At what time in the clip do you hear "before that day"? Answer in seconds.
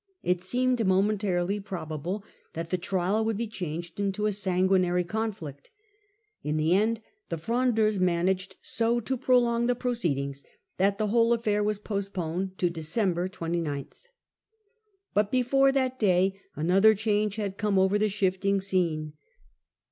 15.31-16.41